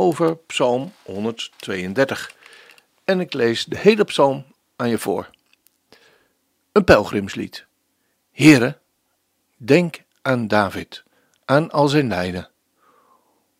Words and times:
over 0.00 0.36
Psalm 0.36 0.92
132. 1.02 2.34
En 3.04 3.20
ik 3.20 3.32
lees 3.32 3.64
de 3.64 3.78
hele 3.78 4.04
psalm 4.04 4.44
aan 4.76 4.88
je 4.88 4.98
voor. 4.98 5.30
Een 6.72 6.84
pelgrimslied. 6.84 7.66
Here, 8.32 8.78
denk 9.56 10.02
aan 10.22 10.48
David, 10.48 11.02
aan 11.44 11.70
al 11.70 11.88
zijn 11.88 12.08
lijden. 12.08 12.48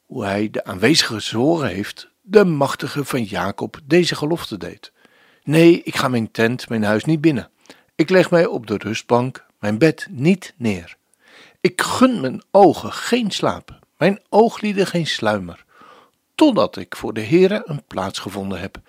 Hoe 0.06 0.24
hij 0.24 0.50
de 0.50 0.64
aanwezige 0.64 1.14
gezworen 1.14 1.68
heeft, 1.68 2.08
de 2.20 2.44
machtige 2.44 3.04
van 3.04 3.22
Jacob, 3.22 3.80
deze 3.84 4.14
gelofte 4.14 4.56
deed. 4.56 4.92
Nee, 5.42 5.82
ik 5.82 5.96
ga 5.96 6.08
mijn 6.08 6.30
tent, 6.30 6.68
mijn 6.68 6.84
huis 6.84 7.04
niet 7.04 7.20
binnen. 7.20 7.50
Ik 7.94 8.10
leg 8.10 8.30
mij 8.30 8.46
op 8.46 8.66
de 8.66 8.76
rustbank, 8.76 9.46
mijn 9.58 9.78
bed 9.78 10.06
niet 10.10 10.54
neer. 10.56 10.96
Ik 11.60 11.80
gun 11.80 12.20
mijn 12.20 12.42
ogen 12.50 12.92
geen 12.92 13.30
slaap, 13.30 13.78
mijn 13.96 14.20
ooglieden 14.28 14.86
geen 14.86 15.06
sluimer, 15.06 15.64
totdat 16.40 16.76
ik 16.76 16.96
voor 16.96 17.12
de 17.12 17.24
Heere 17.24 17.62
een 17.64 17.84
plaats 17.86 18.18
gevonden 18.18 18.60
heb, 18.60 18.80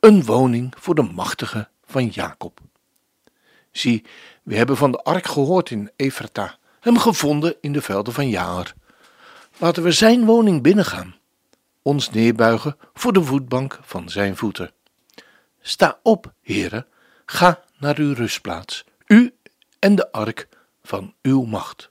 een 0.00 0.24
woning 0.24 0.74
voor 0.78 0.94
de 0.94 1.02
machtige 1.02 1.68
van 1.84 2.06
Jacob. 2.06 2.60
Zie, 3.70 4.04
we 4.42 4.56
hebben 4.56 4.76
van 4.76 4.90
de 4.90 5.02
ark 5.02 5.26
gehoord 5.26 5.70
in 5.70 5.90
Ephrata, 5.96 6.56
hem 6.80 6.98
gevonden 6.98 7.56
in 7.60 7.72
de 7.72 7.82
velden 7.82 8.12
van 8.12 8.28
Jaar. 8.28 8.74
Laten 9.58 9.82
we 9.82 9.92
zijn 9.92 10.24
woning 10.24 10.62
binnengaan, 10.62 11.16
ons 11.82 12.10
neerbuigen 12.10 12.76
voor 12.94 13.12
de 13.12 13.22
voetbank 13.22 13.78
van 13.82 14.08
zijn 14.08 14.36
voeten. 14.36 14.72
Sta 15.60 15.98
op, 16.02 16.32
Heere, 16.42 16.86
ga 17.26 17.64
naar 17.78 17.98
uw 17.98 18.14
rustplaats, 18.14 18.84
u 19.06 19.34
en 19.78 19.94
de 19.94 20.12
ark 20.12 20.48
van 20.82 21.14
uw 21.22 21.44
macht. 21.44 21.90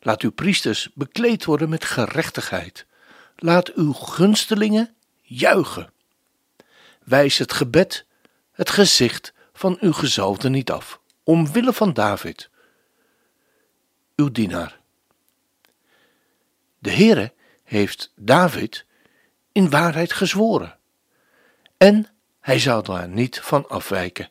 Laat 0.00 0.22
uw 0.22 0.32
priesters 0.32 0.90
bekleed 0.94 1.44
worden 1.44 1.68
met 1.68 1.84
gerechtigheid. 1.84 2.86
Laat 3.44 3.72
uw 3.72 3.92
gunstelingen 3.92 4.94
juichen. 5.20 5.92
Wijs 7.04 7.38
het 7.38 7.52
gebed, 7.52 8.06
het 8.52 8.70
gezicht 8.70 9.32
van 9.52 9.76
uw 9.80 9.92
gezalfde 9.92 10.48
niet 10.48 10.70
af, 10.70 11.00
omwille 11.22 11.72
van 11.72 11.92
David, 11.92 12.50
uw 14.16 14.30
dienaar. 14.30 14.80
De 16.78 16.90
Heere 16.90 17.32
heeft 17.64 18.12
David 18.16 18.86
in 19.52 19.70
waarheid 19.70 20.12
gezworen, 20.12 20.78
en 21.76 22.06
hij 22.40 22.58
zal 22.58 22.82
daar 22.82 23.08
niet 23.08 23.40
van 23.40 23.68
afwijken. 23.68 24.30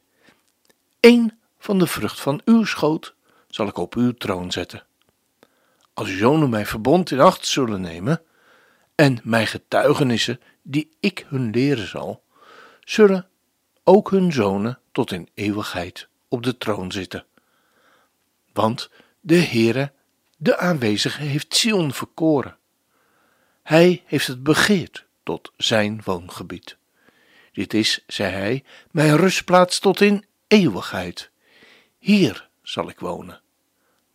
Eén 1.00 1.40
van 1.60 1.80
de 1.80 1.88
vrucht 1.88 2.22
van 2.22 2.42
uw 2.46 2.66
schoot 2.66 3.16
zal 3.48 3.68
ik 3.68 3.78
op 3.78 3.96
uw 3.96 4.14
troon 4.14 4.52
zetten 4.52 4.86
als 5.94 6.10
uw 6.10 6.18
zonen 6.18 6.50
mijn 6.50 6.66
verbond 6.66 7.12
in 7.12 7.20
acht 7.20 7.46
zullen 7.46 7.82
nemen 7.82 8.22
en 9.02 9.20
mijn 9.24 9.48
getuigenissen 9.48 10.40
die 10.62 10.90
ik 11.00 11.26
hun 11.28 11.50
leren 11.50 11.88
zal, 11.88 12.24
zullen 12.84 13.28
ook 13.84 14.10
hun 14.10 14.32
zonen 14.32 14.80
tot 14.92 15.12
in 15.12 15.30
eeuwigheid 15.34 16.08
op 16.28 16.44
de 16.44 16.58
troon 16.58 16.92
zitten. 16.92 17.26
Want 18.54 18.90
de 19.20 19.36
Heere, 19.36 19.92
de 20.38 20.58
aanwezige, 20.58 21.22
heeft 21.22 21.56
Sion 21.56 21.94
verkoren. 21.94 22.58
Hij 23.64 24.04
heeft 24.06 24.28
het 24.28 24.44
begeerd 24.44 25.06
tot 25.24 25.52
zijn 25.58 26.02
woongebied. 26.06 26.78
Dit 27.52 27.74
is, 27.74 28.04
zei 28.08 28.32
hij, 28.32 28.64
mijn 28.92 29.18
rustplaats 29.18 29.80
tot 29.80 30.02
in 30.02 30.26
eeuwigheid. 30.48 31.30
Hier 31.98 32.50
zal 32.62 32.90
ik 32.90 33.00
wonen, 33.00 33.42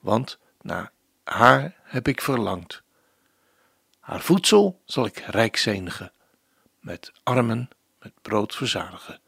want 0.00 0.38
na 0.60 0.92
haar 1.24 1.74
heb 1.82 2.08
ik 2.08 2.20
verlangd. 2.20 2.84
Haar 4.06 4.20
voedsel 4.20 4.80
zal 4.84 5.06
ik 5.06 5.18
rijk 5.18 5.56
zenigen, 5.56 6.12
met 6.80 7.12
armen 7.22 7.68
met 7.98 8.12
brood 8.22 8.54
verzadigen. 8.54 9.20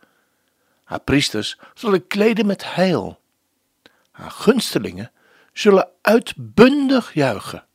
Haar 0.85 1.01
priesters 1.01 1.59
zal 1.75 1.93
ik 1.93 2.09
kleden 2.09 2.47
met 2.47 2.75
heil. 2.75 3.21
Haar 4.11 4.31
gunstelingen 4.31 5.13
zullen 5.53 5.89
uitbundig 6.03 7.15
juichen. 7.15 7.67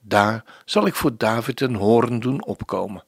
Daar 0.00 0.44
zal 0.64 0.86
ik 0.86 0.94
voor 0.94 1.16
David 1.16 1.60
een 1.60 1.74
hoorn 1.74 2.20
doen 2.20 2.44
opkomen 2.44 3.04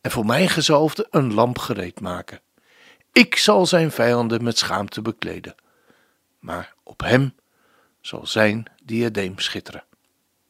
en 0.00 0.10
voor 0.10 0.26
mijn 0.26 0.48
gezalfde 0.48 1.06
een 1.10 1.34
lamp 1.34 1.58
gereed 1.58 2.00
maken. 2.00 2.40
Ik 3.12 3.36
zal 3.36 3.66
zijn 3.66 3.90
vijanden 3.90 4.44
met 4.44 4.58
schaamte 4.58 5.02
bekleden, 5.02 5.54
maar 6.38 6.74
op 6.82 7.00
hem 7.00 7.34
zal 8.00 8.26
zijn 8.26 8.64
diadeem 8.82 9.38
schitteren. 9.38 9.84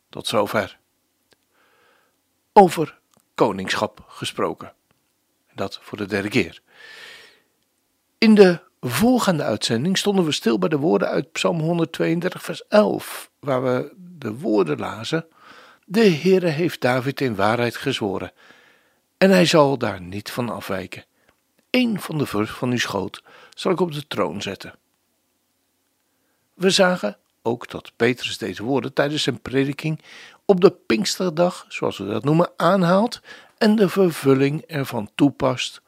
Tot 0.08 0.26
zover. 0.26 0.82
Over 2.56 2.98
koningschap 3.34 4.04
gesproken. 4.08 4.72
Dat 5.54 5.78
voor 5.82 5.98
de 5.98 6.06
derde 6.06 6.28
keer. 6.28 6.62
In 8.18 8.34
de 8.34 8.60
voorgaande 8.80 9.42
uitzending 9.42 9.98
stonden 9.98 10.24
we 10.24 10.32
stil 10.32 10.58
bij 10.58 10.68
de 10.68 10.78
woorden 10.78 11.08
uit 11.08 11.32
Psalm 11.32 11.60
132, 11.60 12.42
vers 12.42 12.66
11, 12.68 13.30
waar 13.40 13.62
we 13.62 13.92
de 13.96 14.34
woorden 14.34 14.78
lazen: 14.78 15.26
De 15.84 16.10
Heere 16.10 16.46
heeft 16.46 16.80
David 16.80 17.20
in 17.20 17.34
waarheid 17.34 17.76
gezworen, 17.76 18.32
en 19.18 19.30
hij 19.30 19.46
zal 19.46 19.78
daar 19.78 20.00
niet 20.00 20.30
van 20.30 20.48
afwijken. 20.48 21.04
Eén 21.70 22.00
van 22.00 22.18
de 22.18 22.26
vrucht 22.26 22.56
van 22.56 22.70
uw 22.70 22.78
schoot 22.78 23.22
zal 23.54 23.72
ik 23.72 23.80
op 23.80 23.92
de 23.92 24.06
troon 24.06 24.42
zetten. 24.42 24.74
We 26.54 26.70
zagen 26.70 27.18
ook 27.42 27.70
dat 27.70 27.92
Petrus 27.96 28.38
deze 28.38 28.62
woorden 28.62 28.92
tijdens 28.92 29.22
zijn 29.22 29.40
prediking 29.40 30.00
op 30.44 30.60
de 30.60 30.70
Pinksterdag, 30.70 31.64
zoals 31.68 31.98
we 31.98 32.06
dat 32.06 32.24
noemen, 32.24 32.50
aanhaalt 32.56 33.20
en 33.58 33.76
de 33.76 33.88
vervulling 33.88 34.62
ervan 34.62 35.10
toepast 35.14 35.82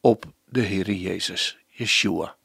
op 0.00 0.24
de 0.44 0.62
Heere 0.62 1.00
Jezus, 1.00 1.58
Yeshua. 1.68 2.36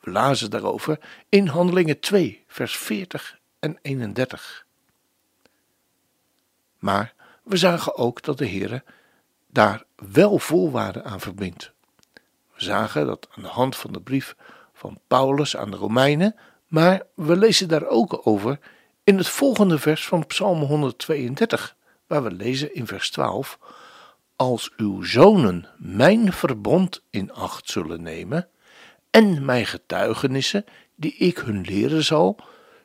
We 0.00 0.10
lazen 0.10 0.50
daarover 0.50 0.98
in 1.28 1.46
Handelingen 1.46 2.00
2, 2.00 2.44
vers 2.46 2.76
40 2.76 3.38
en 3.58 3.78
31. 3.82 4.66
Maar 6.78 7.14
we 7.42 7.56
zagen 7.56 7.96
ook 7.96 8.22
dat 8.22 8.38
de 8.38 8.48
Heere 8.48 8.82
daar 9.46 9.84
wel 10.12 10.38
voorwaarden 10.38 11.04
aan 11.04 11.20
verbindt. 11.20 11.72
We 12.54 12.64
zagen 12.64 13.06
dat 13.06 13.28
aan 13.36 13.42
de 13.42 13.48
hand 13.48 13.76
van 13.76 13.92
de 13.92 14.00
brief 14.00 14.36
van 14.72 15.00
Paulus 15.06 15.56
aan 15.56 15.70
de 15.70 15.76
Romeinen 15.76 16.36
maar 16.74 17.02
we 17.14 17.36
lezen 17.36 17.68
daar 17.68 17.86
ook 17.86 18.26
over 18.26 18.58
in 19.04 19.16
het 19.16 19.28
volgende 19.28 19.78
vers 19.78 20.06
van 20.06 20.26
Psalm 20.26 20.60
132, 20.60 21.76
waar 22.06 22.22
we 22.22 22.30
lezen 22.30 22.74
in 22.74 22.86
vers 22.86 23.10
12: 23.10 23.58
Als 24.36 24.72
uw 24.76 25.02
zonen 25.02 25.68
mijn 25.76 26.32
verbond 26.32 27.02
in 27.10 27.32
acht 27.32 27.70
zullen 27.70 28.02
nemen 28.02 28.48
en 29.10 29.44
mijn 29.44 29.66
getuigenissen 29.66 30.64
die 30.94 31.14
ik 31.14 31.38
hun 31.38 31.60
leren 31.60 32.04
zal, 32.04 32.36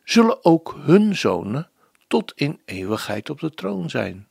zullen 0.04 0.46
ook 0.46 0.76
hun 0.78 1.16
zonen 1.16 1.70
tot 2.08 2.34
in 2.36 2.62
eeuwigheid 2.66 3.30
op 3.30 3.40
de 3.40 3.50
troon 3.54 3.90
zijn. 3.90 4.28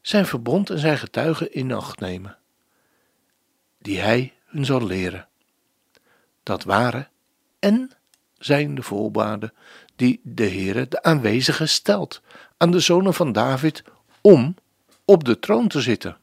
Zijn 0.00 0.26
verbond 0.26 0.70
en 0.70 0.78
zijn 0.78 0.98
getuigen 0.98 1.52
in 1.52 1.72
acht 1.72 2.00
nemen, 2.00 2.38
die 3.78 3.98
hij 3.98 4.32
hun 4.44 4.64
zal 4.64 4.86
leren. 4.86 5.28
Dat 6.42 6.64
waren 6.64 7.08
en 7.58 7.90
zijn 8.44 8.74
de 8.74 8.82
voorwaarden 8.82 9.52
die 9.96 10.20
de 10.22 10.48
Heere 10.48 10.88
de 10.88 11.02
aanwezigen 11.02 11.68
stelt 11.68 12.20
aan 12.56 12.70
de 12.70 12.80
zonen 12.80 13.14
van 13.14 13.32
David 13.32 13.82
om 14.20 14.54
op 15.04 15.24
de 15.24 15.38
troon 15.38 15.68
te 15.68 15.80
zitten. 15.80 16.16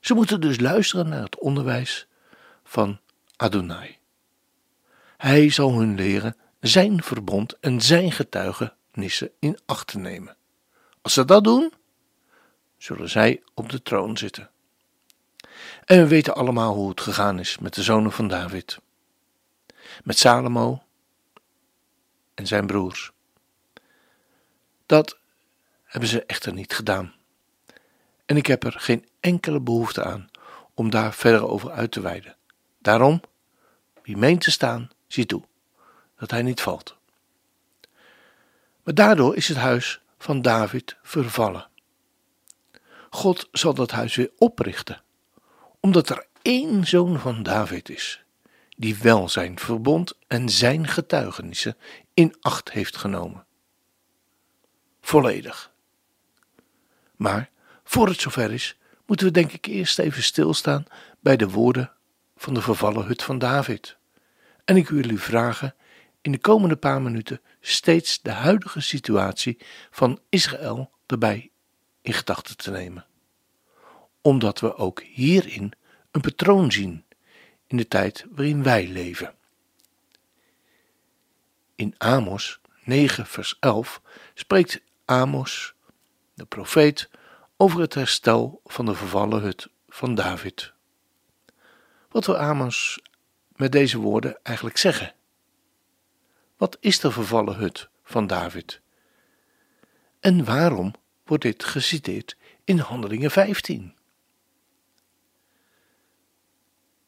Ze 0.00 0.14
moeten 0.14 0.40
dus 0.40 0.60
luisteren 0.60 1.08
naar 1.08 1.22
het 1.22 1.38
onderwijs 1.38 2.06
van 2.64 2.98
Adonai. 3.36 3.98
Hij 5.16 5.50
zal 5.50 5.78
hun 5.78 5.94
leren 5.94 6.36
zijn 6.60 7.02
verbond 7.02 7.58
en 7.60 7.80
zijn 7.80 8.12
getuigenissen 8.12 9.30
in 9.38 9.58
acht 9.66 9.86
te 9.86 9.98
nemen. 9.98 10.36
Als 11.02 11.12
ze 11.12 11.24
dat 11.24 11.44
doen, 11.44 11.72
zullen 12.78 13.10
zij 13.10 13.42
op 13.54 13.70
de 13.70 13.82
troon 13.82 14.16
zitten. 14.16 14.50
En 15.84 15.98
we 15.98 16.06
weten 16.06 16.34
allemaal 16.34 16.74
hoe 16.74 16.88
het 16.88 17.00
gegaan 17.00 17.38
is 17.38 17.58
met 17.58 17.74
de 17.74 17.82
zonen 17.82 18.12
van 18.12 18.28
David 18.28 18.78
met 20.04 20.18
Salomo 20.18 20.82
en 22.34 22.46
zijn 22.46 22.66
broers. 22.66 23.12
Dat 24.86 25.18
hebben 25.84 26.08
ze 26.08 26.24
echter 26.24 26.52
niet 26.52 26.74
gedaan. 26.74 27.14
En 28.26 28.36
ik 28.36 28.46
heb 28.46 28.64
er 28.64 28.72
geen 28.72 29.08
enkele 29.20 29.60
behoefte 29.60 30.04
aan 30.04 30.30
om 30.74 30.90
daar 30.90 31.14
verder 31.14 31.48
over 31.48 31.70
uit 31.70 31.90
te 31.90 32.00
wijden. 32.00 32.36
Daarom, 32.78 33.20
wie 34.02 34.16
meent 34.16 34.40
te 34.40 34.50
staan, 34.50 34.90
zie 35.06 35.26
toe 35.26 35.42
dat 36.18 36.30
hij 36.30 36.42
niet 36.42 36.60
valt. 36.60 36.96
Maar 38.82 38.94
daardoor 38.94 39.36
is 39.36 39.48
het 39.48 39.56
huis 39.56 40.00
van 40.18 40.42
David 40.42 40.96
vervallen. 41.02 41.68
God 43.10 43.48
zal 43.52 43.74
dat 43.74 43.90
huis 43.90 44.14
weer 44.14 44.30
oprichten, 44.38 45.02
omdat 45.80 46.08
er 46.08 46.26
één 46.42 46.86
zoon 46.86 47.18
van 47.18 47.42
David 47.42 47.88
is, 47.88 48.24
die 48.76 48.96
wel 48.96 49.28
zijn 49.28 49.58
verbond 49.58 50.12
en 50.26 50.48
zijn 50.48 50.86
getuigenissen 50.86 51.76
in 52.14 52.36
acht 52.40 52.72
heeft 52.72 52.96
genomen. 52.96 53.46
Volledig. 55.00 55.72
Maar 57.16 57.50
voor 57.84 58.08
het 58.08 58.20
zover 58.20 58.52
is, 58.52 58.78
moeten 59.06 59.26
we 59.26 59.32
denk 59.32 59.52
ik 59.52 59.66
eerst 59.66 59.98
even 59.98 60.22
stilstaan 60.22 60.84
bij 61.20 61.36
de 61.36 61.48
woorden 61.48 61.92
van 62.36 62.54
de 62.54 62.62
vervallen 62.62 63.06
hut 63.06 63.22
van 63.22 63.38
David. 63.38 63.96
En 64.64 64.76
ik 64.76 64.88
wil 64.88 65.10
u 65.10 65.18
vragen 65.18 65.74
in 66.20 66.32
de 66.32 66.38
komende 66.38 66.76
paar 66.76 67.02
minuten 67.02 67.40
steeds 67.60 68.22
de 68.22 68.30
huidige 68.30 68.80
situatie 68.80 69.58
van 69.90 70.20
Israël 70.28 70.90
erbij 71.06 71.50
in 72.02 72.12
gedachten 72.12 72.56
te 72.56 72.70
nemen. 72.70 73.06
Omdat 74.20 74.60
we 74.60 74.76
ook 74.76 75.02
hierin 75.02 75.72
een 76.10 76.20
patroon 76.20 76.72
zien 76.72 77.04
in 77.66 77.76
de 77.76 77.88
tijd 77.88 78.24
waarin 78.30 78.62
wij 78.62 78.86
leven. 78.88 79.34
In 81.74 81.94
Amos 81.98 82.60
9, 82.84 83.26
vers 83.26 83.56
11 83.60 84.02
spreekt 84.34 84.80
Amos, 85.04 85.74
de 86.34 86.44
profeet, 86.44 87.10
over 87.56 87.80
het 87.80 87.94
herstel 87.94 88.60
van 88.64 88.84
de 88.84 88.94
vervallen 88.94 89.42
hut 89.42 89.68
van 89.88 90.14
David. 90.14 90.72
Wat 92.08 92.26
wil 92.26 92.36
Amos 92.36 93.00
met 93.56 93.72
deze 93.72 93.98
woorden 93.98 94.38
eigenlijk 94.42 94.76
zeggen? 94.76 95.14
Wat 96.56 96.76
is 96.80 97.00
de 97.00 97.10
vervallen 97.10 97.56
hut 97.56 97.88
van 98.02 98.26
David? 98.26 98.80
En 100.20 100.44
waarom 100.44 100.94
wordt 101.24 101.42
dit 101.42 101.64
geciteerd 101.64 102.36
in 102.64 102.78
Handelingen 102.78 103.30
15? 103.30 103.94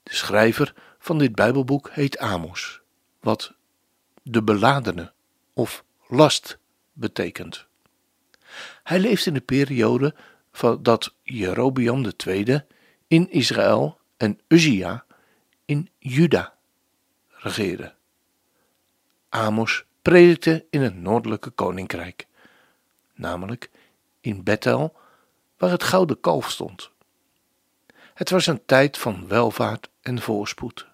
De 0.03 0.08
schrijver 0.19 0.75
van 0.99 1.19
dit 1.19 1.35
Bijbelboek 1.35 1.91
heet 1.91 2.19
Amos, 2.19 2.81
wat 3.21 3.53
de 4.23 4.43
beladene 4.43 5.13
of 5.53 5.85
last 6.09 6.59
betekent. 6.93 7.67
Hij 8.83 8.99
leeft 8.99 9.27
in 9.27 9.35
de 9.35 9.41
periode 9.41 10.15
van 10.53 10.83
dat 10.83 11.15
Jerobeam 11.23 12.11
II 12.27 12.61
in 13.07 13.31
Israël 13.31 13.99
en 14.17 14.41
Uzia 14.49 15.05
in 15.65 15.91
Juda 15.99 16.55
regeerde. 17.29 17.95
Amos 19.29 19.85
predikte 20.03 20.67
in 20.71 20.83
het 20.83 20.95
noordelijke 20.95 21.51
koninkrijk, 21.51 22.27
namelijk 23.15 23.71
in 24.21 24.43
Bethel, 24.43 24.97
waar 25.57 25.71
het 25.71 25.83
gouden 25.83 26.21
kalf 26.21 26.51
stond. 26.51 26.91
Het 28.15 28.31
was 28.31 28.47
een 28.47 28.65
tijd 28.65 28.99
van 28.99 29.29
welvaart 29.29 29.91
en 30.09 30.21
voorspoed. 30.21 30.87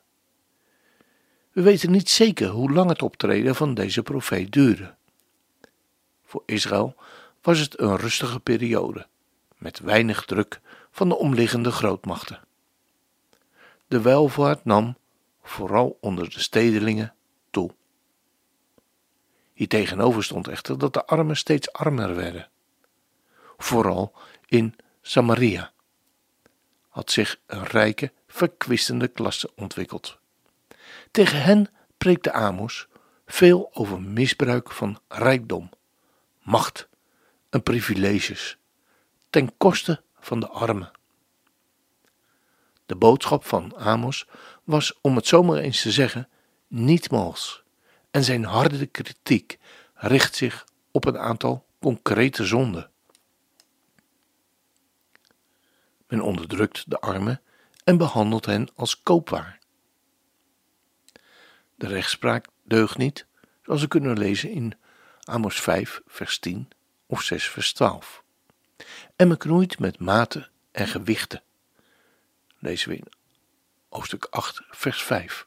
We 1.53 1.63
weten 1.63 1.91
niet 1.91 2.11
zeker 2.11 2.49
hoe 2.49 2.73
lang 2.73 2.89
het 2.89 3.03
optreden 3.03 3.55
van 3.55 3.75
deze 3.75 4.03
profeet 4.03 4.53
duurde. 4.53 4.95
Voor 6.25 6.43
Israël 6.47 6.97
was 7.43 7.59
het 7.59 7.81
een 7.81 7.97
rustige 7.97 8.41
periode, 8.41 9.07
met 9.57 9.79
weinig 9.79 10.25
druk 10.25 10.61
van 10.91 11.09
de 11.09 11.17
omliggende 11.17 11.71
grootmachten. 11.71 12.41
De 13.87 14.01
welvaart 14.01 14.65
nam, 14.65 14.97
vooral 15.43 15.99
onder 16.01 16.31
de 16.31 16.41
stedelingen, 16.41 17.15
toe. 17.51 17.71
Hier 19.53 19.69
tegenover 19.69 20.25
stond 20.25 20.49
echter 20.49 20.79
dat 20.79 20.93
de 20.93 21.07
armen 21.07 21.37
steeds 21.37 21.73
armer 21.73 22.15
werden. 22.15 22.49
Vooral 23.57 24.13
in 24.47 24.75
Samaria 25.03 25.73
had 26.89 27.11
zich 27.11 27.39
een 27.47 27.65
rijke, 27.65 28.13
verkwistende 28.35 29.09
klasse 29.09 29.51
ontwikkeld. 29.57 30.19
Tegen 31.11 31.43
hen 31.43 31.71
preekte 31.99 32.33
Amos 32.33 32.87
veel 33.27 33.71
over 33.73 34.03
misbruik 34.03 34.71
van 34.71 34.99
rijkdom, 35.09 35.71
macht 36.43 36.89
en 37.51 37.63
privileges, 37.63 38.59
ten 39.31 39.57
koste 39.57 40.03
van 40.21 40.41
de 40.41 40.49
armen. 40.49 40.91
De 42.87 42.97
boodschap 42.97 43.45
van 43.45 43.77
Amos 43.77 44.27
was, 44.65 44.99
om 45.01 45.17
het 45.17 45.27
zomaar 45.27 45.59
eens 45.59 45.83
te 45.83 45.93
zeggen, 45.93 46.29
niet 46.69 47.11
mals 47.11 47.63
en 48.11 48.25
zijn 48.25 48.45
harde 48.45 48.87
kritiek 48.87 49.59
richt 49.95 50.35
zich 50.35 50.65
op 50.91 51.05
een 51.05 51.19
aantal 51.19 51.67
concrete 51.81 52.45
zonden. 52.45 52.91
Men 56.07 56.21
onderdrukt 56.21 56.91
de 56.91 57.01
armen 57.01 57.43
en 57.85 57.97
behandelt 57.97 58.47
hen 58.47 58.69
als 58.75 59.03
koopwaar. 59.03 59.59
De 61.75 61.87
rechtspraak 61.87 62.47
deugt 62.63 62.97
niet, 62.97 63.27
zoals 63.63 63.81
we 63.81 63.89
kunnen 63.89 64.19
lezen 64.19 64.51
in 64.51 64.79
Amos 65.25 65.61
5, 65.61 66.03
vers 66.07 66.39
10 66.39 66.69
of 67.07 67.23
6, 67.23 67.49
vers 67.49 67.73
12. 67.73 68.23
En 69.17 69.29
men 69.29 69.69
met 69.79 69.99
maten 69.99 70.51
en 70.73 70.87
gewichten. 70.87 71.43
Lezen 72.59 72.89
we 72.89 72.97
in 72.97 73.07
hoofdstuk 73.89 74.27
8, 74.31 74.63
vers 74.71 75.03
5 75.03 75.47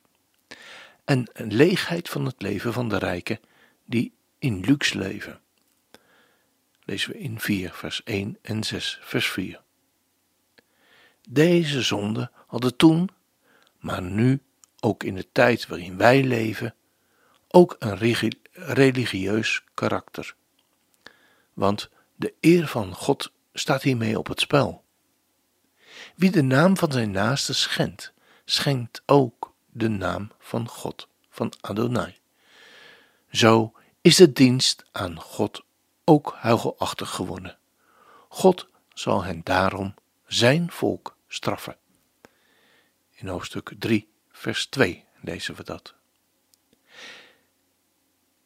en 1.08 1.30
een 1.34 1.54
leegheid 1.54 2.10
van 2.10 2.26
het 2.26 2.42
leven 2.42 2.74
van 2.74 2.90
de 2.90 2.98
rijken 2.98 3.40
die 3.86 4.14
in 4.40 4.60
luxe 4.60 4.98
leven. 4.98 5.40
Lezen 6.84 7.12
we 7.12 7.20
in 7.20 7.40
4, 7.40 7.74
vers 7.74 8.04
1 8.04 8.38
en 8.42 8.64
6, 8.64 9.00
vers 9.02 9.28
4. 9.28 9.62
Deze 11.30 11.82
zonden 11.82 12.32
hadden 12.48 12.76
toen, 12.76 13.10
maar 13.80 14.02
nu 14.02 14.42
ook 14.80 15.04
in 15.04 15.16
de 15.16 15.28
tijd 15.32 15.68
waarin 15.68 15.98
wij 15.98 16.24
leven, 16.24 16.76
ook 17.48 17.76
een 17.80 17.98
religieus 18.52 19.64
karakter. 19.74 20.36
Want 21.54 21.90
de 22.16 22.34
eer 22.42 22.68
van 22.68 22.94
God 22.94 23.32
staat 23.54 23.82
hiermee 23.82 24.18
op 24.18 24.28
het 24.28 24.40
spel. 24.40 24.84
Wie 26.16 26.32
de 26.32 26.42
naam 26.42 26.78
van 26.78 26.92
zijn 26.92 27.12
naaste 27.12 27.54
schendt, 27.54 28.14
schenkt 28.46 29.02
ook 29.06 29.54
de 29.72 29.90
naam 29.90 30.32
van 30.40 30.68
God, 30.68 31.08
van 31.30 31.54
Adonai. 31.62 32.18
Zo 33.32 33.74
is 34.02 34.16
de 34.16 34.34
dienst 34.34 34.86
aan 34.92 35.22
God 35.22 35.64
ook 36.04 36.36
huigelachtig 36.38 37.10
geworden. 37.10 37.58
God 38.30 38.68
zal 38.94 39.24
hen 39.24 39.42
daarom 39.44 39.94
zijn 40.26 40.72
volk 40.72 41.17
straffen. 41.28 41.78
In 43.12 43.28
hoofdstuk 43.28 43.72
3, 43.78 44.10
vers 44.32 44.66
2 44.66 45.06
lezen 45.22 45.56
we 45.56 45.64
dat. 45.64 45.96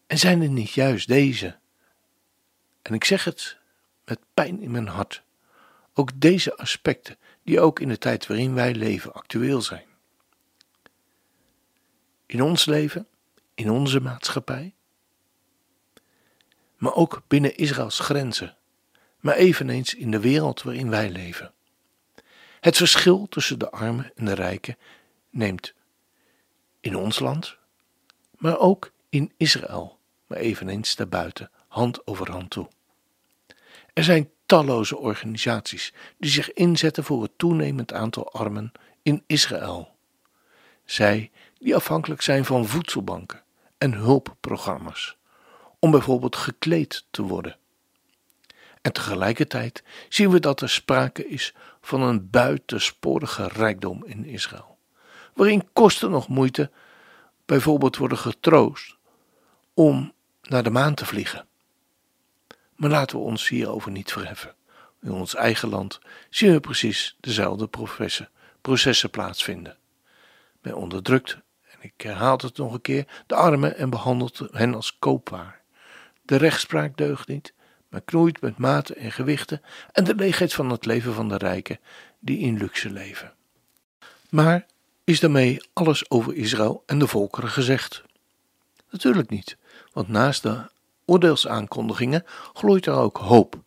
En 0.08 0.18
zijn 0.18 0.42
er 0.42 0.50
niet 0.50 0.72
juist 0.72 1.08
deze, 1.08 1.60
en 2.82 2.94
ik 2.94 3.04
zeg 3.04 3.24
het 3.24 3.58
met 4.06 4.20
pijn 4.34 4.62
in 4.62 4.72
mijn 4.72 4.88
hart, 4.88 5.24
ook 5.94 6.22
deze 6.22 6.58
aspecten 6.58 7.18
die 7.44 7.60
ook 7.60 7.80
in 7.80 7.88
de 7.88 7.98
tijd 7.98 8.28
waarin 8.28 8.54
wij 8.54 8.76
leven 8.76 9.14
actueel 9.14 9.62
zijn? 9.62 9.90
in 12.32 12.42
ons 12.42 12.66
leven, 12.66 13.08
in 13.54 13.70
onze 13.70 14.00
maatschappij, 14.00 14.74
maar 16.78 16.96
ook 16.96 17.22
binnen 17.28 17.56
Israëls 17.56 18.00
grenzen, 18.00 18.58
maar 19.20 19.36
eveneens 19.36 19.96
in 19.96 20.12
de 20.12 20.20
wereld 20.20 20.62
waarin 20.62 20.90
wij 20.90 21.10
leven. 21.10 21.54
Het 22.62 22.78
verschil 22.78 23.28
tussen 23.30 23.60
de 23.60 23.72
armen 23.72 24.12
en 24.16 24.26
de 24.26 24.34
rijken 24.34 24.78
neemt 25.30 25.74
in 26.80 26.96
ons 26.96 27.20
land, 27.20 27.58
maar 28.38 28.60
ook 28.60 28.92
in 29.10 29.32
Israël, 29.38 30.00
maar 30.28 30.38
eveneens 30.38 30.96
daarbuiten, 30.96 31.52
hand 31.68 32.08
over 32.08 32.32
hand 32.32 32.50
toe. 32.50 32.68
Er 33.94 34.04
zijn 34.04 34.30
talloze 34.46 34.98
organisaties 34.98 35.94
die 36.18 36.32
zich 36.32 36.54
inzetten 36.54 37.04
voor 37.04 37.22
het 37.22 37.32
toenemend 37.38 37.94
aantal 37.94 38.32
armen 38.32 38.72
in 39.02 39.24
Israël. 39.28 39.96
Zij 40.86 41.32
die 41.60 41.76
afhankelijk 41.76 42.22
zijn 42.22 42.46
van 42.46 42.68
voedselbanken 42.68 43.44
en 43.78 43.94
hulpprogramma's, 43.94 45.18
om 45.80 45.92
bijvoorbeeld 45.92 46.36
gekleed 46.36 47.06
te 47.12 47.22
worden. 47.22 47.58
En 48.82 48.94
tegelijkertijd 48.94 49.84
zien 50.10 50.30
we 50.30 50.40
dat 50.40 50.62
er 50.62 50.70
sprake 50.70 51.28
is 51.28 51.54
van 51.82 52.02
een 52.02 52.30
buitensporige 52.30 53.48
rijkdom 53.48 54.06
in 54.06 54.26
Israël, 54.26 54.78
waarin 55.34 55.70
kosten 55.74 56.12
nog 56.12 56.28
moeite 56.28 56.72
bijvoorbeeld 57.46 57.98
worden 57.98 58.18
getroost 58.18 58.98
om 59.74 60.14
naar 60.42 60.64
de 60.64 60.70
maan 60.70 60.94
te 60.94 61.06
vliegen. 61.06 61.46
Maar 62.76 62.90
laten 62.90 63.18
we 63.18 63.24
ons 63.24 63.50
hierover 63.50 63.92
niet 63.92 64.12
verheffen. 64.12 64.56
In 65.02 65.12
ons 65.12 65.36
eigen 65.36 65.70
land 65.70 66.00
zien 66.30 66.52
we 66.52 66.60
precies 66.60 67.18
dezelfde 67.20 67.68
processen, 67.68 68.30
processen 68.62 69.10
plaatsvinden. 69.10 69.78
Men 70.62 70.76
onderdrukt, 70.76 71.38
en 71.68 71.78
ik 71.82 71.94
herhaal 71.98 72.38
het 72.38 72.58
nog 72.58 72.74
een 72.74 72.82
keer, 72.82 73.24
de 73.28 73.36
armen 73.36 73.78
en 73.78 73.90
behandelt 73.90 74.42
hen 74.52 74.76
als 74.76 75.00
koopwaar. 75.00 75.62
De 76.22 76.36
rechtspraak 76.36 76.98
deugt 76.98 77.28
niet, 77.28 77.54
maar 77.92 78.02
knoeit 78.02 78.42
met 78.42 78.58
maten 78.58 78.96
en 78.96 79.12
gewichten 79.12 79.62
en 79.92 80.04
de 80.04 80.16
leegheid 80.16 80.54
van 80.54 80.70
het 80.70 80.86
leven 80.86 81.14
van 81.14 81.30
de 81.30 81.38
rijken 81.38 81.80
die 82.20 82.38
in 82.38 82.58
luxe 82.58 82.90
leven. 82.90 83.34
Maar 84.30 84.66
is 85.04 85.20
daarmee 85.20 85.70
alles 85.74 86.10
over 86.10 86.36
Israël 86.36 86.84
en 86.86 87.00
de 87.00 87.08
volkeren 87.08 87.50
gezegd? 87.50 88.04
Natuurlijk 88.90 89.30
niet, 89.30 89.58
want 89.94 90.08
naast 90.08 90.44
de 90.44 90.70
oordeelsaankondigingen 91.06 92.26
gloeit 92.54 92.86
er 92.86 92.94
ook 92.94 93.18
hoop 93.18 93.60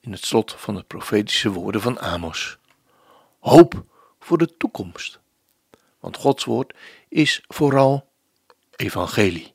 in 0.00 0.12
het 0.12 0.24
slot 0.24 0.52
van 0.52 0.74
de 0.74 0.82
profetische 0.82 1.50
woorden 1.50 1.80
van 1.80 1.98
Amos. 1.98 2.58
Hoop 3.38 3.84
voor 4.20 4.38
de 4.38 4.56
toekomst. 4.56 5.18
Want 6.00 6.16
Gods 6.16 6.44
woord 6.44 6.74
is 7.08 7.44
vooral 7.48 8.08
evangelie. 8.76 9.54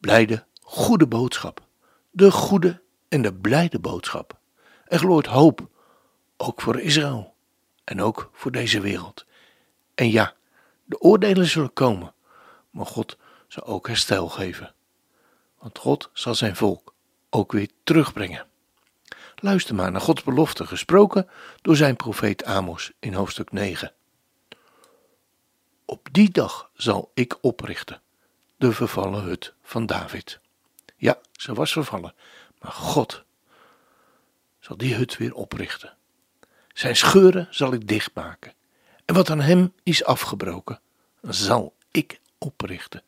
Blijde, 0.00 0.44
goede 0.60 1.06
boodschap. 1.06 1.62
De 2.10 2.30
goede 2.30 2.81
en 3.12 3.22
de 3.22 3.34
blijde 3.34 3.78
boodschap. 3.78 4.38
Er 4.84 4.98
gloort 4.98 5.26
hoop, 5.26 5.68
ook 6.36 6.60
voor 6.60 6.80
Israël 6.80 7.34
en 7.84 8.02
ook 8.02 8.30
voor 8.32 8.52
deze 8.52 8.80
wereld. 8.80 9.26
En 9.94 10.10
ja, 10.10 10.34
de 10.84 11.00
oordelen 11.00 11.46
zullen 11.46 11.72
komen, 11.72 12.14
maar 12.70 12.86
God 12.86 13.18
zal 13.48 13.64
ook 13.64 13.86
herstel 13.86 14.28
geven. 14.28 14.74
Want 15.58 15.78
God 15.78 16.10
zal 16.12 16.34
zijn 16.34 16.56
volk 16.56 16.94
ook 17.30 17.52
weer 17.52 17.68
terugbrengen. 17.84 18.46
Luister 19.36 19.74
maar 19.74 19.92
naar 19.92 20.00
Gods 20.00 20.22
belofte 20.22 20.66
gesproken 20.66 21.28
door 21.62 21.76
zijn 21.76 21.96
profeet 21.96 22.44
Amos 22.44 22.92
in 22.98 23.14
hoofdstuk 23.14 23.52
9. 23.52 23.92
Op 25.84 26.08
die 26.12 26.30
dag 26.30 26.70
zal 26.74 27.10
ik 27.14 27.38
oprichten 27.40 28.00
de 28.56 28.72
vervallen 28.72 29.22
hut 29.22 29.54
van 29.62 29.86
David. 29.86 30.40
Ja, 30.96 31.18
ze 31.32 31.54
was 31.54 31.72
vervallen, 31.72 32.14
maar 32.62 32.72
God 32.72 33.24
zal 34.60 34.76
die 34.76 34.94
hut 34.94 35.16
weer 35.16 35.34
oprichten. 35.34 35.96
Zijn 36.72 36.96
scheuren 36.96 37.48
zal 37.50 37.72
ik 37.72 37.88
dichtmaken. 37.88 38.52
En 39.04 39.14
wat 39.14 39.30
aan 39.30 39.40
hem 39.40 39.72
is 39.82 40.04
afgebroken, 40.04 40.80
zal 41.20 41.74
ik 41.90 42.20
oprichten. 42.38 43.02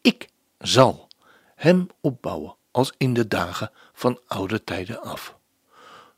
Ik 0.00 0.28
zal 0.58 1.08
hem 1.54 1.86
opbouwen 2.00 2.54
als 2.70 2.92
in 2.96 3.14
de 3.14 3.28
dagen 3.28 3.70
van 3.92 4.20
oude 4.26 4.64
tijden 4.64 5.02
af, 5.02 5.36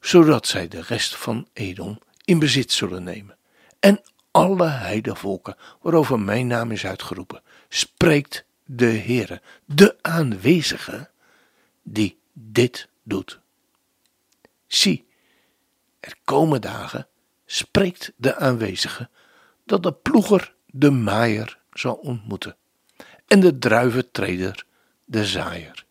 zodat 0.00 0.46
zij 0.46 0.68
de 0.68 0.80
rest 0.80 1.16
van 1.16 1.48
Edom 1.52 1.98
in 2.24 2.38
bezit 2.38 2.72
zullen 2.72 3.02
nemen. 3.02 3.36
En 3.80 4.00
alle 4.30 4.68
heidevolken 4.68 5.56
waarover 5.80 6.20
mijn 6.20 6.46
naam 6.46 6.70
is 6.70 6.86
uitgeroepen, 6.86 7.42
spreekt 7.68 8.44
de 8.64 8.86
Heere, 8.86 9.42
de 9.64 9.96
aanwezige, 10.00 11.10
die 11.82 12.18
dit 12.34 12.88
doet. 13.02 13.40
Zie, 14.66 15.06
er 16.00 16.14
komen 16.24 16.60
dagen, 16.60 17.08
spreekt 17.46 18.12
de 18.16 18.36
aanwezige, 18.36 19.08
dat 19.64 19.82
de 19.82 19.92
ploeger 19.92 20.54
de 20.66 20.90
maaier 20.90 21.58
zal 21.72 21.94
ontmoeten 21.94 22.56
en 23.26 23.40
de 23.40 23.58
druiventreder 23.58 24.66
de 25.04 25.26
zaaier. 25.26 25.84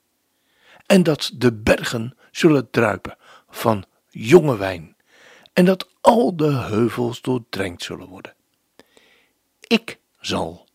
En 0.85 1.03
dat 1.03 1.31
de 1.33 1.53
bergen 1.53 2.17
zullen 2.31 2.69
druipen 2.69 3.17
van 3.49 3.85
jonge 4.09 4.57
wijn 4.57 4.95
en 5.53 5.65
dat 5.65 5.89
al 6.01 6.35
de 6.35 6.51
heuvels 6.51 7.21
doordrenkt 7.21 7.83
zullen 7.83 8.07
worden. 8.07 8.35
Ik 9.59 9.99
zal 10.19 10.67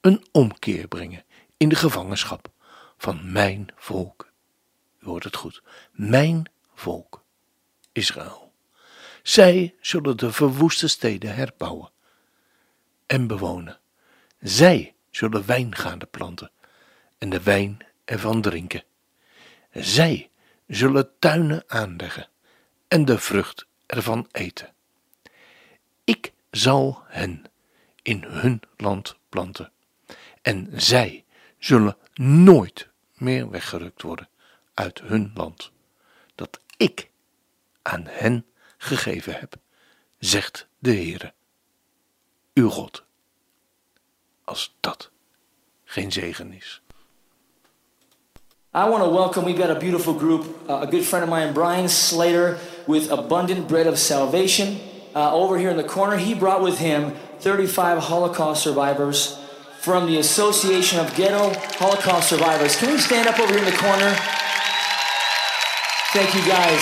een 0.00 0.24
omkeer 0.32 0.88
brengen 0.88 1.24
in 1.56 1.68
de 1.68 1.74
gevangenschap 1.74 2.50
van 2.96 3.32
mijn 3.32 3.68
volk. 3.76 4.29
Hoort 5.00 5.24
het 5.24 5.36
goed, 5.36 5.62
mijn 5.92 6.50
volk, 6.74 7.24
Israël. 7.92 8.52
Zij 9.22 9.74
zullen 9.80 10.16
de 10.16 10.32
verwoeste 10.32 10.88
steden 10.88 11.34
herbouwen 11.34 11.90
en 13.06 13.26
bewonen. 13.26 13.78
Zij 14.40 14.94
zullen 15.10 15.46
wijngaarden 15.46 16.10
planten 16.10 16.50
en 17.18 17.30
de 17.30 17.42
wijn 17.42 17.78
ervan 18.04 18.40
drinken. 18.40 18.84
Zij 19.72 20.30
zullen 20.66 21.18
tuinen 21.18 21.64
aanleggen 21.66 22.28
en 22.88 23.04
de 23.04 23.18
vrucht 23.18 23.66
ervan 23.86 24.28
eten. 24.32 24.74
Ik 26.04 26.32
zal 26.50 27.02
hen 27.06 27.44
in 28.02 28.24
hun 28.24 28.62
land 28.76 29.16
planten 29.28 29.72
en 30.42 30.70
zij 30.74 31.24
zullen 31.58 31.96
nooit 32.14 32.88
meer 33.14 33.50
weggerukt 33.50 34.02
worden 34.02 34.28
uit 34.80 35.00
hun 35.04 35.30
land, 35.34 35.70
dat 36.34 36.58
ik 36.76 37.10
aan 37.82 38.04
hen 38.08 38.46
gegeven 38.78 39.34
heb, 39.34 39.54
zegt 40.18 40.66
de 40.78 40.90
Heere, 40.90 41.32
uw 42.54 42.68
God. 42.68 43.02
Als 44.44 44.74
dat 44.80 45.10
geen 45.84 46.12
zegen 46.12 46.52
is. 46.52 46.80
I 48.74 48.88
want 48.88 49.02
to 49.02 49.12
welcome, 49.12 49.44
we've 49.44 49.60
got 49.60 49.70
a 49.70 49.78
beautiful 49.78 50.14
group, 50.14 50.44
uh, 50.68 50.82
a 50.82 50.86
good 50.86 51.04
friend 51.04 51.24
of 51.24 51.30
mine, 51.30 51.52
Brian 51.52 51.88
Slater, 51.88 52.58
with 52.86 53.10
Abundant 53.10 53.66
Bread 53.66 53.86
of 53.86 53.98
Salvation. 53.98 54.78
Uh, 55.14 55.34
over 55.34 55.58
here 55.58 55.70
in 55.70 55.76
the 55.76 55.88
corner, 55.88 56.16
he 56.16 56.34
brought 56.34 56.62
with 56.62 56.78
him 56.78 57.12
35 57.40 57.98
Holocaust 57.98 58.62
survivors 58.62 59.36
from 59.80 60.06
the 60.06 60.18
Association 60.18 61.00
of 61.00 61.14
Ghetto 61.14 61.52
Holocaust 61.78 62.28
Survivors. 62.28 62.76
Can 62.76 62.92
we 62.92 62.98
stand 62.98 63.26
up 63.26 63.38
over 63.40 63.52
here 63.52 63.64
in 63.64 63.70
the 63.70 63.78
corner? 63.78 64.16
Thank 66.12 66.34
you 66.34 66.44
guys. 66.44 66.80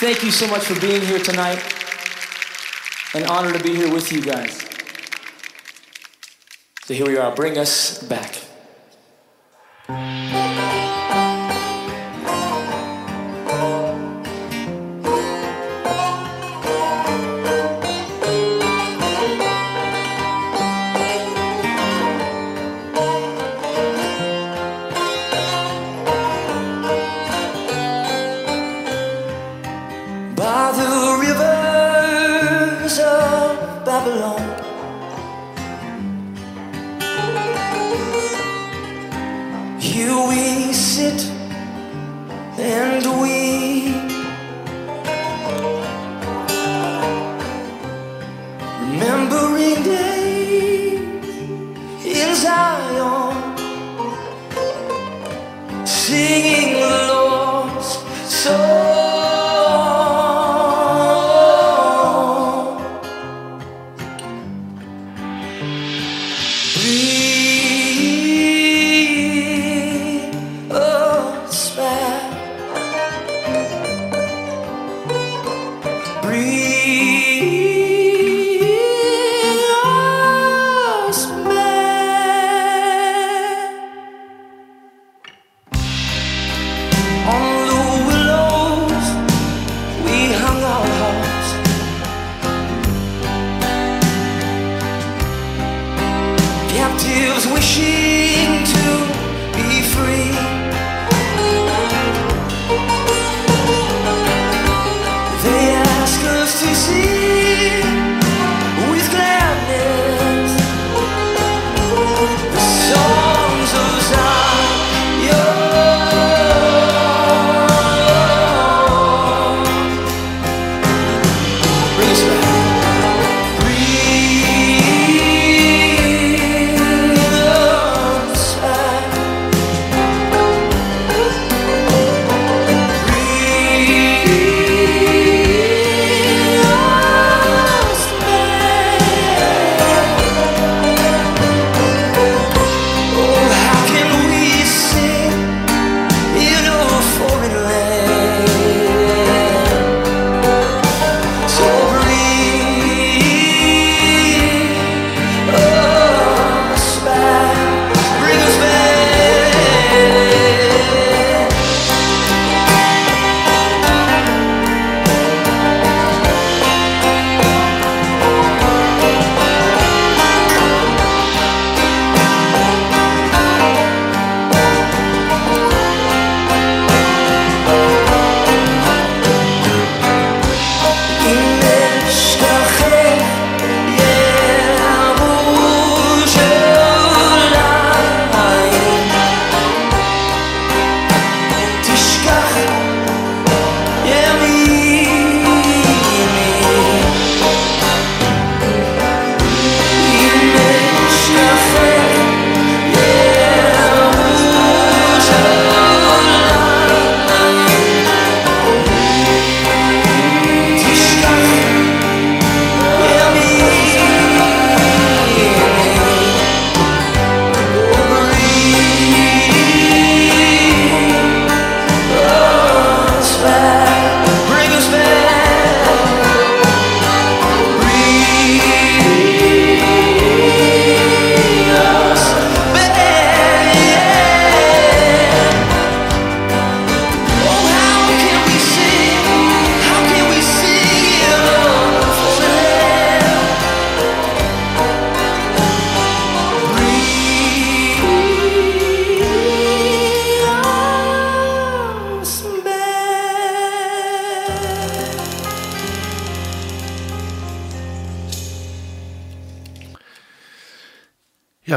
Thank 0.00 0.24
you 0.24 0.32
so 0.32 0.48
much 0.48 0.64
for 0.64 0.80
being 0.80 1.02
here 1.02 1.20
tonight. 1.20 1.62
An 3.14 3.24
honor 3.26 3.52
to 3.52 3.62
be 3.62 3.76
here 3.76 3.92
with 3.92 4.10
you 4.10 4.20
guys. 4.20 4.64
So 6.84 6.94
here 6.94 7.06
we 7.06 7.16
are. 7.16 7.32
Bring 7.32 7.58
us 7.58 8.02
back. 8.02 8.47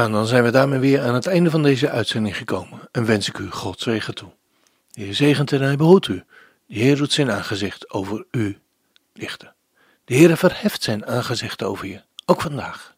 En 0.04 0.12
dan 0.12 0.26
zijn 0.26 0.42
we 0.42 0.50
daarmee 0.50 0.78
weer 0.78 1.02
aan 1.02 1.14
het 1.14 1.26
einde 1.26 1.50
van 1.50 1.62
deze 1.62 1.90
uitzending 1.90 2.36
gekomen. 2.36 2.80
En 2.92 3.04
wens 3.04 3.28
ik 3.28 3.38
u 3.38 3.50
God 3.50 3.80
zegen 3.80 4.14
toe. 4.14 4.30
De 4.90 5.02
Heer 5.02 5.14
zegent 5.14 5.52
en 5.52 5.60
hij 5.60 5.76
behoedt 5.76 6.08
u. 6.08 6.24
De 6.66 6.78
Heer 6.78 6.96
doet 6.96 7.12
zijn 7.12 7.30
aangezicht 7.30 7.90
over 7.90 8.24
u 8.30 8.58
lichten. 9.12 9.54
De 10.04 10.14
Heer 10.14 10.36
verheft 10.36 10.82
zijn 10.82 11.06
aangezicht 11.06 11.62
over 11.62 11.86
je, 11.86 12.00
ook 12.24 12.40
vandaag. 12.40 12.94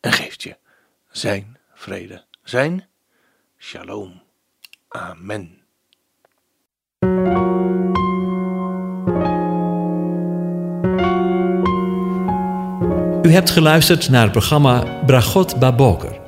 En 0.00 0.12
geeft 0.12 0.42
je 0.42 0.56
zijn 1.10 1.56
vrede, 1.74 2.24
zijn 2.42 2.86
shalom. 3.58 4.22
Amen. 4.88 5.62
U 13.22 13.32
hebt 13.32 13.50
geluisterd 13.50 14.08
naar 14.08 14.22
het 14.22 14.32
programma 14.32 15.02
Bragot 15.06 15.58
Baboker. 15.58 16.27